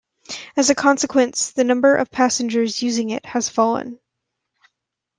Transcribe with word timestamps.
As 0.57 0.71
a 0.71 0.73
consequence, 0.73 1.51
the 1.51 1.63
number 1.63 1.95
of 1.95 2.09
passengers 2.09 2.81
using 2.81 3.11
it 3.11 3.23
has 3.23 3.49
fallen. 3.49 3.99